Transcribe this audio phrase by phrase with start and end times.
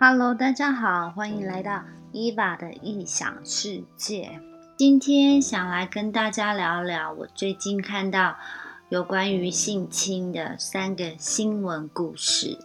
[0.00, 1.82] Hello，大家好，欢迎来到
[2.12, 4.40] 伊娃的异想世界。
[4.76, 8.36] 今天想来跟大家聊聊我最近看到
[8.90, 12.60] 有关于性侵的三个新闻故事。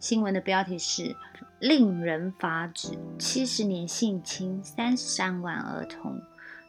[0.00, 1.14] 新闻的标题是
[1.60, 6.18] “令人发指：七十年性侵三十三万儿童，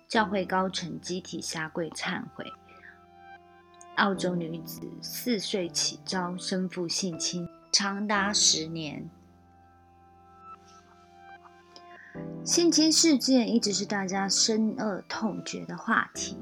[0.09, 2.51] 教会高层集体下跪忏悔”。
[3.95, 7.47] 澳洲女子四岁起遭生父性侵。
[7.73, 9.09] 长达十年，
[12.45, 16.37] 性侵事件一直是大家深恶痛绝的话题。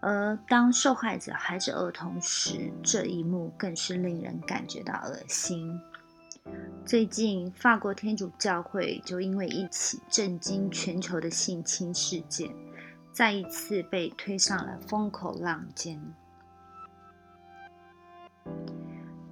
[0.00, 5.80] 而当受害者还是儿童时，这一幕更是令人感觉到恶心。
[6.84, 12.54] 最近，法国天主教会就因为一起震惊全球的性侵事件，
[13.10, 15.98] 再一次被推上了风口浪尖。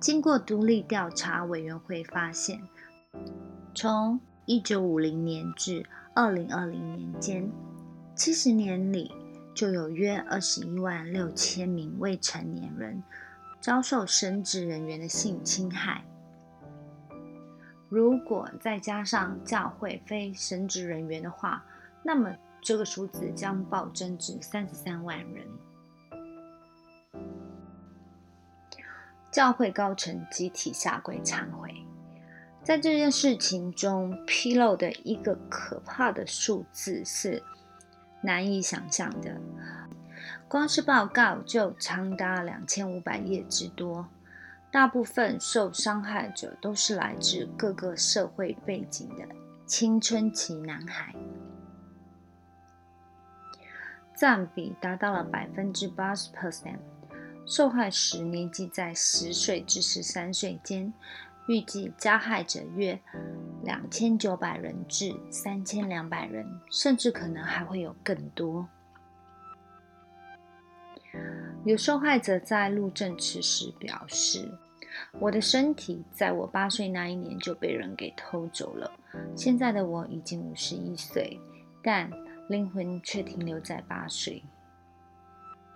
[0.02, 2.60] 经过独立调查委员会发现，
[3.72, 7.48] 从一九五零年至二零二零年间，
[8.16, 9.12] 七十年里
[9.54, 13.00] 就有约二十一万六千名未成年人
[13.60, 16.02] 遭受神职人员的性侵害。
[17.88, 21.64] 如果再加上教会非神职人员的话，
[22.02, 25.46] 那么这个数字将暴增至三十三万人。
[29.32, 31.74] 教会高层集体下跪忏悔，
[32.62, 37.42] 在这件事情中披露的一个可怕的数字是
[38.20, 39.40] 难以想象的。
[40.46, 44.06] 光是报告就长达两千五百页之多，
[44.70, 49.26] 大部分受伤害者都是来自各个社会背景的
[49.64, 51.14] 青春期男孩，
[54.14, 56.76] 占比达到了百分之八十 percent。
[57.44, 60.92] 受害时年纪在十岁至十三岁间，
[61.48, 62.98] 预计加害者约
[63.64, 68.68] 两千九百人至三千两百人，甚至可能还会有更多。
[71.64, 74.48] 有受害者在录证词时表示
[75.20, 78.90] ：“我的身体在我八岁那一年就被人给偷走了，
[79.36, 81.38] 现在的我已经五十一岁，
[81.82, 82.10] 但
[82.48, 84.42] 灵魂却停留在八岁。”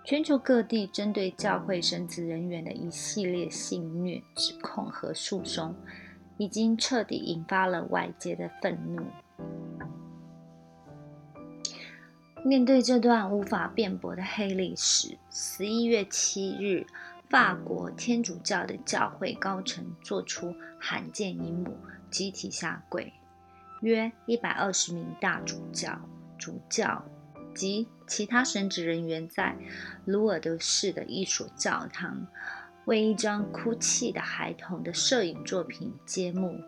[0.07, 5.75] 全球各地针对教会神职人员的一系列性虐指控和诉讼，
[6.37, 9.05] 已经彻底引发了外界的愤怒。
[12.41, 16.87] 面对这段无法辩驳的黑历史，十一月七日，
[17.29, 21.75] 法国天主教的教会高层做出罕见一幕，
[22.09, 23.11] 集体下跪，
[23.81, 25.99] 约一百二十名大主教、
[26.37, 27.03] 主教。
[27.57, 29.57] 及其他神职人员在
[30.05, 32.25] 卢尔德市的一所教堂，
[32.85, 36.61] 为一张哭泣的孩童的摄影作品揭幕。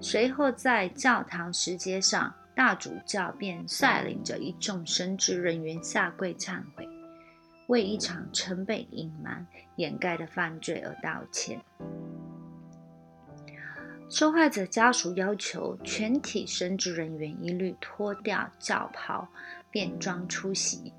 [0.00, 6.88] 随后，在教堂石阶上，大主教便率领着一众神职人员下跪忏悔，
[7.66, 9.44] 为一场曾被隐瞒、
[9.76, 11.60] 掩盖的犯罪而道歉。
[14.10, 19.28] 受害者家属要求全体神职人员一律脱掉教袍。
[19.70, 20.92] 便装出席。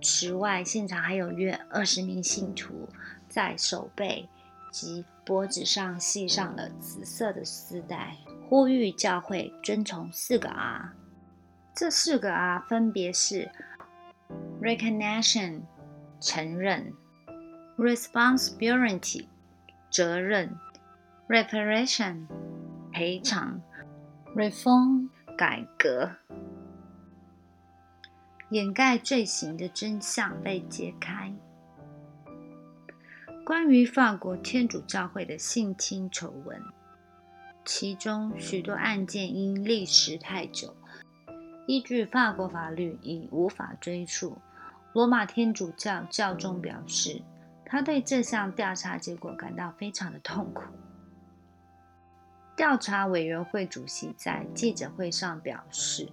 [0.00, 2.88] 此外，现场还有约二十名信徒
[3.28, 4.28] 在手背
[4.70, 8.16] 及脖子上系上了紫色的丝带，
[8.48, 10.92] 呼吁教会遵从四个 R。
[11.74, 13.50] 这四个 R 分别是
[14.60, 15.62] ：recognition（
[16.20, 16.92] 承认）、
[17.78, 19.26] responsibility（
[19.90, 20.56] 责任）、
[21.28, 22.26] reparation（
[22.92, 23.60] 赔偿）、
[24.34, 26.10] reform（ 改革）。
[28.50, 31.32] 掩盖罪行的真相被揭开。
[33.44, 36.62] 关于法国天主教会的性侵丑闻，
[37.64, 40.74] 其中许多案件因历时太久，
[41.66, 44.38] 依据法国法律已无法追溯。
[44.94, 47.22] 罗马天主教教宗表示，
[47.64, 50.62] 他对这项调查结果感到非常的痛苦。
[52.56, 56.08] 调查委员会主席在记者会上表示。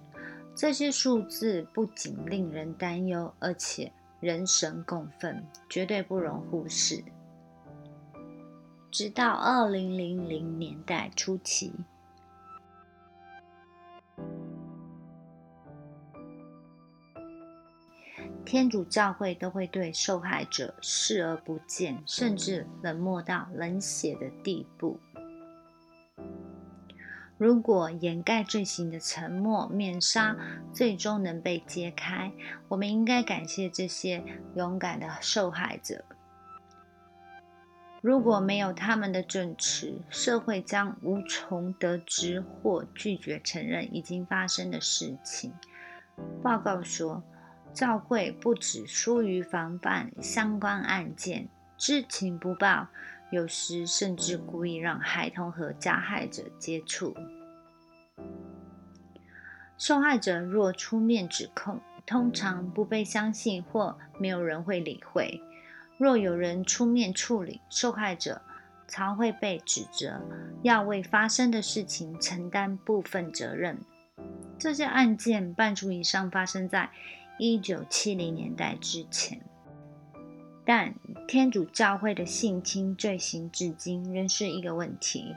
[0.56, 7.04] 这些数字不仅令人担忧，而且人神共愤，绝对不容忽视。
[8.90, 11.74] 直到二零零零年代初期，
[18.46, 24.98] 天主教会都会对受害者视而不见，甚至冷漠到冷血的地步。
[27.38, 30.36] 如果掩盖罪行的沉默面纱
[30.72, 32.32] 最终能被揭开，
[32.68, 34.24] 我们应该感谢这些
[34.54, 36.04] 勇敢的受害者。
[38.00, 45.52] 如果没有他们的证词，社会将无从得知或拒绝承认已经发生的事情。
[46.42, 47.22] 报告说，
[47.74, 52.86] 教会不止疏于防范相关案件，知情不报，
[53.30, 57.14] 有时甚至故意让孩童和加害者接触。
[59.76, 65.40] 受害者若出面指控，通常不被相信或没有人会理会。
[65.98, 68.42] 若有人出面处理，受害者
[68.86, 70.20] 常会被指责
[70.62, 73.78] 要为发生的事情承担部分责任。
[74.58, 76.90] 这些案件半数以上发生在
[77.38, 79.40] 一九七零年代之前。
[80.66, 80.92] 但
[81.28, 85.36] 天主教会的性侵罪行至今仍是一个问题。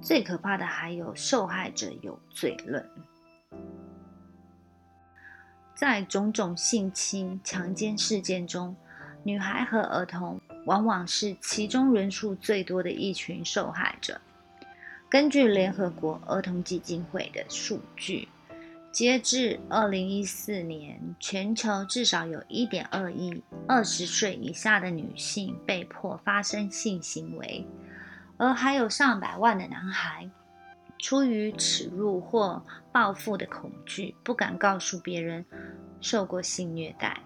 [0.00, 2.88] 最可怕的还有受害者有罪论。
[5.74, 8.74] 在种种性侵、强奸事件中，
[9.22, 14.18] 女孩和儿童往往是其中人数最多的一群受害者。
[15.10, 18.28] 根据联合国儿童基金会的数据，
[18.92, 27.64] 截至二零一四年，全球至少有一点二亿二十岁以下的女性被迫发生性行为，
[28.36, 30.28] 而还有上百万的男孩。
[30.98, 35.46] 出于耻辱或报复的恐惧，不敢告诉别人
[36.00, 37.22] 受过性虐待。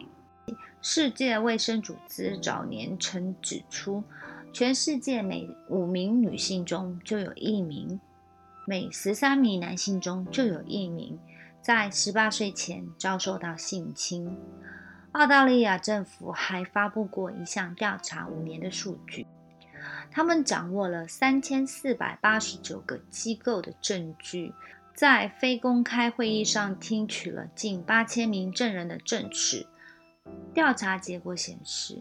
[0.83, 4.05] 世界卫生组织早年曾指出，
[4.53, 7.99] 全世界每五名女性中就有一名，
[8.67, 11.19] 每十三名男性中就有一名
[11.65, 14.37] 在十八岁前遭受到性侵。
[15.13, 19.27] 澳大利亚政府还发布过一项调查五年的数据。
[20.11, 24.53] 他们掌握了三千四百八十九个机构的证据，
[24.93, 29.67] 在非公开会议上听取了近八千名证人的证词。
[30.53, 31.99] 调查结果显示，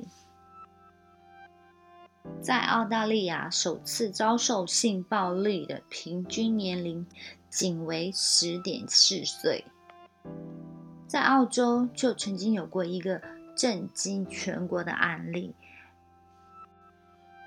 [2.42, 7.08] 在澳大利亚首次遭受性暴力的平均年龄
[7.56, 9.64] 仅为十点四岁。
[11.06, 13.22] 在澳洲就曾经有过一个
[13.56, 15.54] 震惊全国的案例。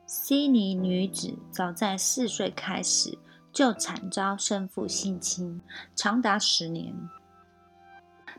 [0.07, 3.19] 悉尼女子早在四岁开始
[3.53, 5.61] 就惨遭生父性侵，
[5.97, 6.95] 长达十年。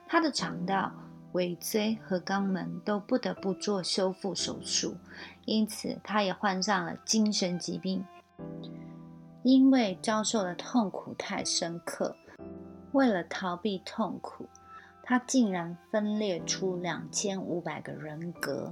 [0.08, 0.94] 她的肠道、
[1.34, 4.96] 尾椎和肛门都不得不做修复手术，
[5.44, 8.06] 因此她也患上了精神疾病。
[9.48, 12.18] 因为遭受的痛苦太深刻，
[12.92, 14.46] 为了逃避痛苦，
[15.02, 18.70] 他竟然分裂出两千五百个人格。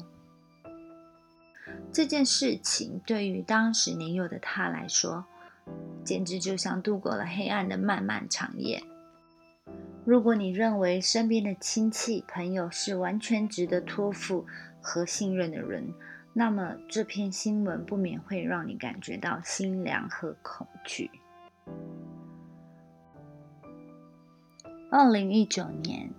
[1.94, 5.24] 这件事情对于当时年幼的他来说，
[6.04, 8.84] 简直就像度过了黑暗的漫漫长夜。
[10.04, 14.46] 如果你认为身边的亲戚朋友是完全值得托付
[14.82, 15.94] 和信任的人，
[16.38, 21.10] 那么这篇新闻不免会让你感觉到心凉和恐惧。
[24.92, 26.10] 二零一九年，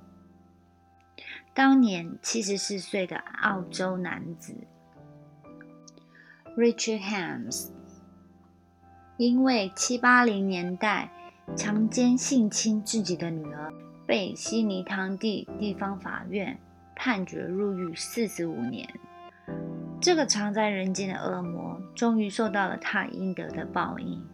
[1.52, 4.54] 当年七十四岁的澳洲男子。
[6.56, 7.68] Richard Hams
[9.18, 11.10] 因为七八零年代
[11.54, 13.70] 强奸性侵自己的女儿，
[14.06, 16.58] 被悉尼当地地方法院
[16.94, 18.88] 判决入狱四十五年。
[20.00, 24.24] 这个藏在人间的恶魔终于受到了他应得的报应。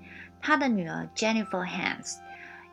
[0.40, 2.16] 他的女儿 Jennifer Hans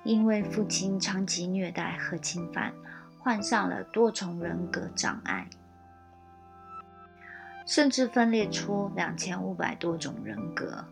[0.03, 2.73] 因为父亲长期虐待和侵犯，
[3.19, 5.47] 患上了多重人格障碍。
[7.65, 10.83] 甚至分裂出两千五百多种人格，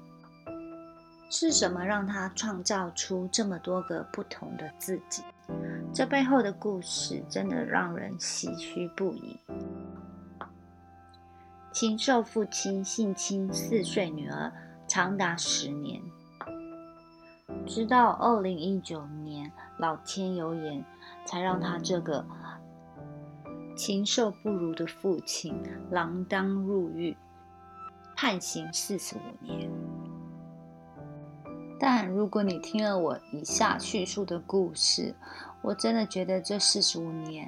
[1.31, 5.23] 是什么让他创造出这么多个不同的自己？
[5.91, 9.39] 这背后的故事真的让人唏嘘不已。
[11.79, 14.51] 禽兽父亲性侵四岁女儿
[14.87, 16.01] 长达十年，
[17.67, 20.83] 直到二零一九年老天有眼，
[21.23, 22.25] 才让他这个。
[23.75, 25.53] 禽兽不如的父亲
[25.91, 27.15] 锒铛入狱，
[28.15, 29.69] 判刑四十五年。
[31.79, 35.13] 但如果你听了我以下叙述的故事，
[35.61, 37.47] 我真的觉得这四十五年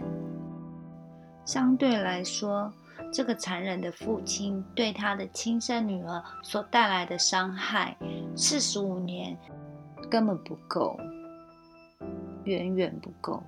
[1.43, 2.71] 相对来说，
[3.12, 7.98] 这个残忍的父亲对他的亲生女儿所带来的伤害，
[8.36, 9.36] 四十五年
[10.10, 11.00] 根本不够，
[12.44, 13.44] 远远不够。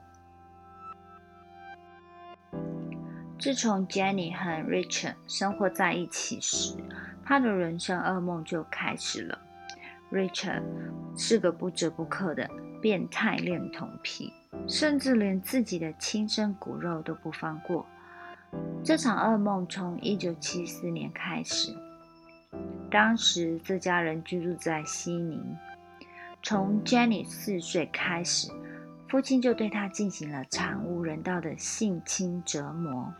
[3.37, 6.75] 自从 Jenny 和 Richard 生活在一起时，
[7.23, 9.37] 他的人生噩梦就开始了。
[10.11, 10.63] Richard
[11.15, 12.49] 是个不折不扣的
[12.81, 14.33] 变态恋童癖，
[14.67, 17.85] 甚至连自己的亲生骨肉都不放过。
[18.83, 21.75] 这场噩梦从1974年开始，
[22.89, 25.39] 当时这家人居住在悉尼。
[26.43, 28.51] 从 Jenny 四岁开始，
[29.07, 33.13] 父亲就对她进行了惨无人道的性侵折磨。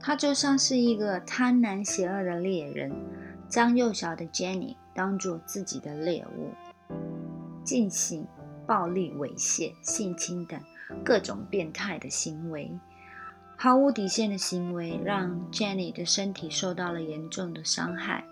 [0.00, 2.90] 他就像是一个贪婪邪恶的猎人，
[3.48, 6.52] 将幼小的 Jenny 当作自己的猎物，
[7.64, 8.24] 进行
[8.64, 10.58] 暴力猥亵、性侵等
[11.04, 12.70] 各种变态的行为。
[13.56, 18.24] 毫无底线的行为让 Jenny 的身体受到了严重的伤害，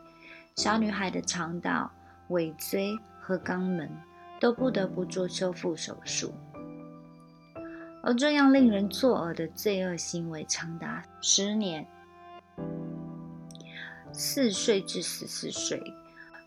[0.54, 1.90] 小女孩的肠道、
[2.28, 3.90] 尾椎和肛门
[4.38, 6.32] 都不得不做修复手术。
[8.04, 11.84] 而这样令人作呕的罪恶行为长达十年，
[14.12, 15.82] 四岁至十四岁，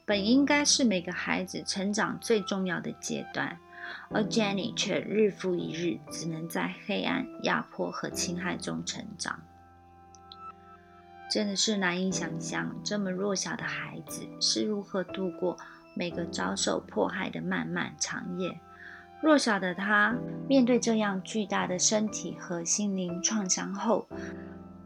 [0.06, 3.60] 本应该是每个孩子成长最重要的阶段，
[4.10, 9.40] 而 Jenny 却日复一日只能在黑暗、压迫和侵害中成长。
[11.30, 15.58] 真的是难以想象，这么弱小的孩子是如何度过
[15.94, 18.60] 每个遭受迫害的漫漫长夜。
[19.22, 20.16] 弱小的他
[20.48, 24.08] 面对这样巨大的身体和心灵创伤后，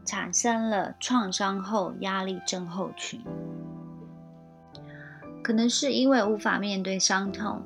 [0.04, 3.24] 产生了创伤后压力症候群。
[5.42, 7.62] 可能是因为无法面对伤痛，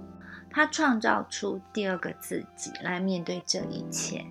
[0.50, 4.24] 他创造出第二个自己来面对这一切。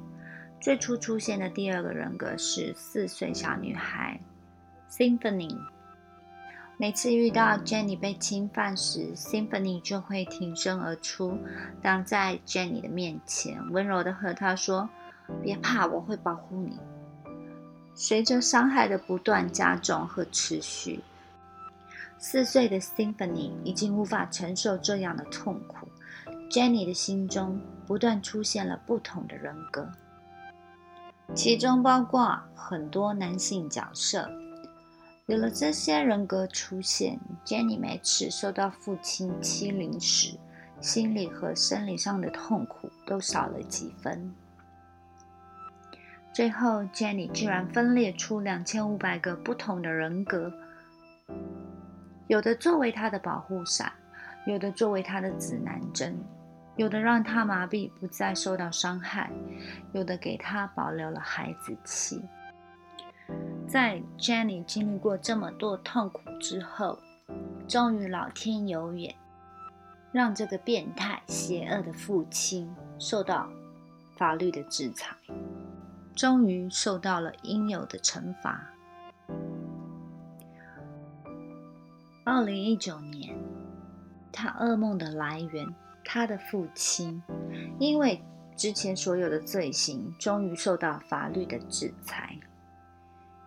[0.60, 4.20] 最初出现的第二个人格是四岁小女孩
[4.90, 5.56] Symphony。
[6.80, 11.38] 每次遇到 Jenny 被侵犯时，Symphony 就会挺身而出，
[11.82, 14.88] 挡在 Jenny 的面前，温柔地和她说
[15.42, 16.78] ：“别怕，我会保护你。”
[17.96, 21.00] 随着伤害的不断加重和持续，
[22.20, 25.88] 四岁的 Symphony 已经无法承受这样的痛苦。
[26.50, 29.90] Jenny 的心中不断出现了不同的人格，
[31.36, 34.30] 其中包括很多男性角色。
[35.26, 40.38] 有了这些人格出现，Jenny 每次受到父亲欺凌时，
[40.80, 44.34] 心理和生理上的痛苦都少了几分。
[46.32, 50.54] 最后，Jenny 居然分裂出两千五百个不同的人格，
[52.28, 53.92] 有的作为他的保护伞，
[54.46, 56.18] 有的作为他的指南针，
[56.78, 59.32] 有的让他麻痹不再受到伤害，
[59.94, 62.22] 有的给他保留了孩子气。
[63.68, 67.00] 在 Jenny 经历过这么多痛苦之后，
[67.68, 69.14] 终于老天有眼，
[70.12, 73.50] 让这个变态、邪恶的父亲受到
[74.16, 75.16] 法律的制裁，
[76.16, 78.70] 终于受到了应有的惩罚。
[82.24, 83.36] 二零一九年，
[84.32, 85.68] 他噩梦的来源，
[86.10, 87.22] 他的父亲，
[87.80, 88.24] 因为
[88.56, 92.38] 之前所有的罪行，终于受到法律的制裁。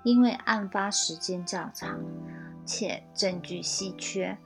[0.02, 1.98] 因为案发时间较长，
[2.66, 4.36] 且证据稀缺，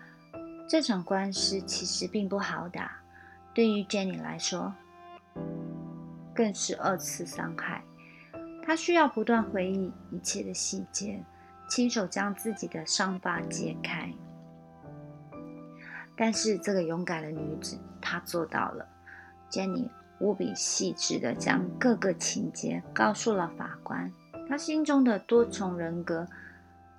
[0.68, 3.00] 这场官司其实并不好打。
[3.52, 4.72] 对于 Jenny 来说，
[6.32, 7.82] 更是二次伤害。
[8.64, 11.20] 她需要不断回忆一切的细节，
[11.68, 14.08] 亲手将自己的伤疤揭开。
[16.16, 18.86] 但是这个勇敢的女子，他做到了。
[19.50, 24.12] Jenny 无比细致地将各个情节告诉了法官。
[24.46, 26.26] 他心中的多重人格，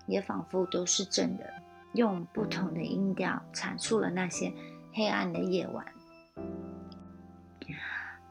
[0.08, 1.48] 也仿佛都是证人，
[1.94, 4.52] 用不同的音调阐述了那些
[4.94, 5.86] 黑暗的夜晚。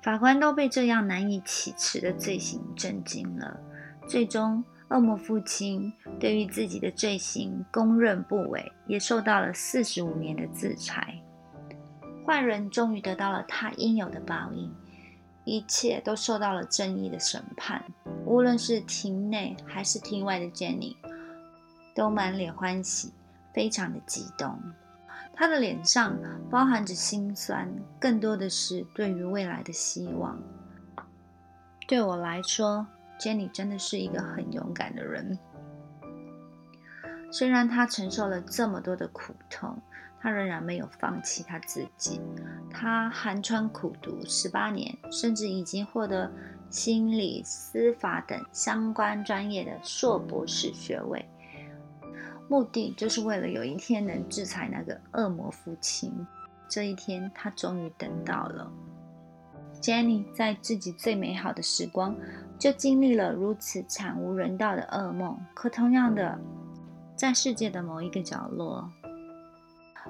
[0.03, 3.59] 法官都被这样难以启齿的罪行震惊了。
[4.07, 11.19] 最终，恶魔父亲对于自己的罪行供认不讳，也受到了四十五年的制裁。
[12.27, 14.75] 坏人终于得到了他应有的报应。
[15.45, 17.85] 一切都受到了正义的审判，
[18.25, 20.97] 无论是庭内还是庭外的 Jenny，
[21.95, 23.13] 都满脸欢喜，
[23.53, 24.59] 非常的激动。
[25.35, 26.17] 他的脸上
[26.51, 30.41] 包含着心酸，更多的是对于未来的希望。
[31.87, 32.87] 对我来说
[33.21, 35.39] ，Jenny 真的是一个很勇敢的人。
[37.31, 39.77] 虽然他承受了这么多的苦痛。
[40.25, 42.19] 他仍然没有放弃他自己，
[42.71, 46.33] 他寒窗苦读十八年，甚至已经获得
[46.71, 51.23] 心理、司法等相关专业的硕博士学位，
[52.49, 56.11] 目的就是为了有一天能制裁那个恶魔父亲。
[56.71, 58.73] 这一天，他终于等到了。
[59.83, 62.17] Jenny 在自己最美好的时光，
[62.59, 65.39] 就经历了如此惨无人道的噩梦。
[65.53, 66.41] 可同样的，
[67.15, 68.91] 在世界的某一个角落。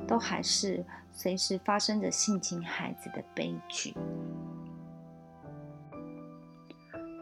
[0.06, 3.94] 都还是随时发生着性侵孩子的悲剧。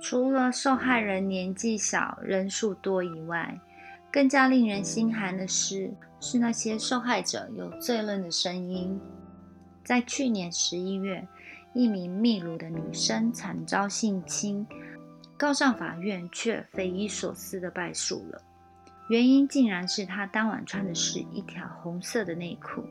[0.01, 3.59] 除了受害人年纪小、人数多以外
[4.11, 9.01] 更加令人心寒的是，是那些受害者有罪论的声音。
[9.85, 11.27] 在去年十一月，
[11.73, 14.67] 一名秘鲁的女生惨遭性侵，
[15.37, 18.43] 告上法院，却匪夷所思的败诉了。
[19.09, 22.85] 原因竟然是她当晚穿的是一条红色的内裤。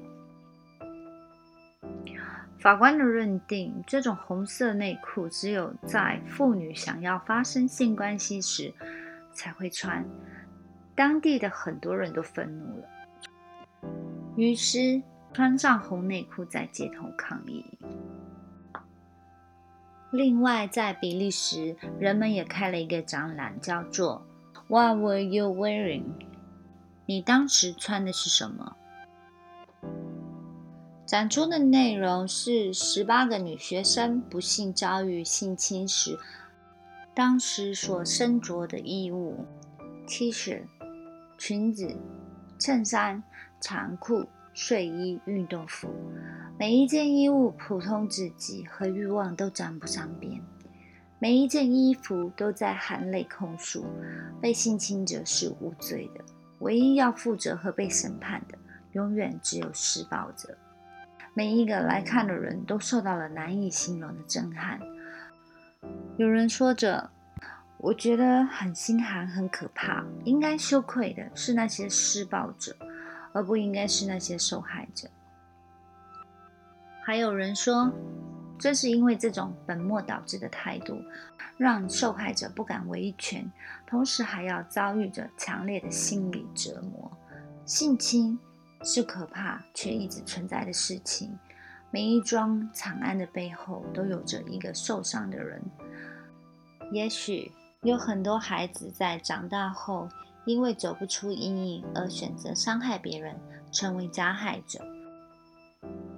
[2.60, 8.72] 法官的认定，这种红色内裤只有在妇女想要发生性关系时
[9.34, 10.06] 才会穿。
[10.94, 12.88] 当地的很多人都愤怒了，
[14.36, 15.02] 于是
[15.34, 17.66] 穿上红内裤在街头抗议。
[20.12, 24.28] 另外，在比利时，人们也开了一个展览，叫做
[24.72, 26.06] “What were you wearing？”
[27.06, 28.78] 你当时穿的是什么？
[31.06, 36.18] 展出的内容是十八个女学生不幸遭遇性侵时，
[37.14, 39.44] 当时所身着的衣物
[40.08, 40.62] ：T 恤、
[41.38, 41.94] 裙子、
[42.58, 43.22] 衬衫、
[43.60, 45.90] 长裤、睡衣、运动服。
[46.58, 50.42] 每一件衣物普通至极，和欲望都沾不上边。
[51.22, 53.86] 每一件衣服都在含泪控诉，
[54.42, 56.26] 被性侵者是无罪的，
[56.62, 58.58] 唯一要负责和被审判的，
[58.94, 60.58] 永远只有施暴者。
[61.36, 64.80] 每一个来看的人都受到了难以形容的震撼。
[66.18, 67.12] 有人说着
[67.78, 70.04] ：“我觉得很心寒，很可怕。
[70.26, 72.76] 应该羞愧的是那些施暴者，
[73.32, 75.08] 而不应该是那些受害者。”
[77.06, 77.92] 还有人说
[78.62, 80.98] ：“正是因为这种本末倒置的态度，
[81.58, 83.52] 让受害者不敢维权，
[83.86, 87.12] 同时还要遭遇着强烈的心理折磨。
[87.66, 88.40] 性侵。”
[88.84, 91.38] 是可怕却一直存在的事情。
[91.92, 95.62] 每一桩惨案的背后都有着一个受伤的人。
[96.92, 97.52] 也许
[97.84, 100.10] 有很多孩子在长大后，
[100.46, 103.40] 因为走不出阴影而选择伤害别人，
[103.72, 104.84] 成为加害者，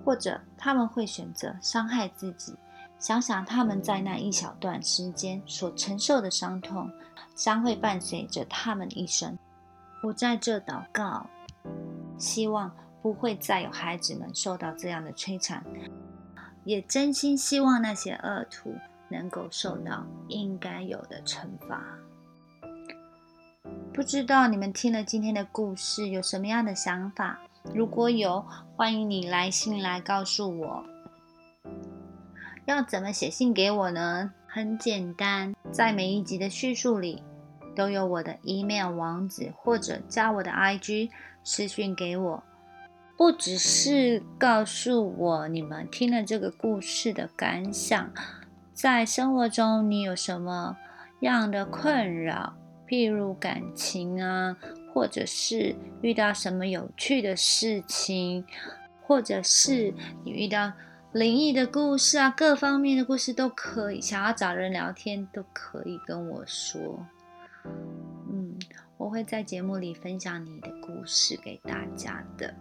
[0.04, 2.56] 或者他们会选择伤害自己。
[3.00, 6.89] 想想他们在那一小段时间所承受的伤痛，
[7.36, 9.38] 将会伴随着他们一生。
[10.04, 11.28] 我在这祷告。
[12.16, 15.63] 希望不会再有孩子们受到这样的摧残，
[16.63, 18.76] 也真心希望那些恶徒
[19.10, 21.84] 能够受到应该有的惩罚。
[23.92, 27.39] 不知道你们听了今天的故事有什么样的想法？
[27.71, 28.45] 如果有，
[28.76, 30.84] 欢迎你来信来告诉我。
[32.65, 34.32] 要怎么写信给我呢？
[34.47, 37.23] 很简单，在每一集的叙述里
[37.76, 41.10] 都有我的 email 网址，或者加我的 IG。
[41.45, 42.43] 私讯给我，
[43.17, 48.12] 不只是告诉我你们听了这个故事的感想，
[48.73, 50.78] 在生活中你有什么
[51.19, 52.54] 样的困扰，
[52.88, 54.56] 譬如感情啊，
[54.93, 58.45] 或者是遇到什么有趣的事情，
[59.01, 60.71] 或者是你遇到
[61.12, 67.06] 灵异的故事啊，各方面的故事都可以，想要找人聊天都可以跟我说。
[68.29, 68.56] 嗯
[68.97, 72.53] 我会在节目里分享你的故事给大家的。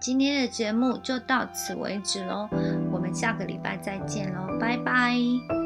[0.00, 2.48] 今天的节目就到此为止喽，
[2.92, 5.59] 我们下个礼拜再见喽，拜拜。